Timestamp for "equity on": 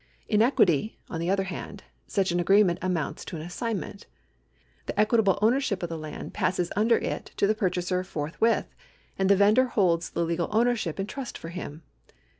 0.41-1.19